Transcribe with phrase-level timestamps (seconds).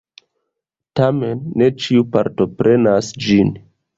[0.99, 3.55] Tamen ne ĉiu partoprenas ĝin.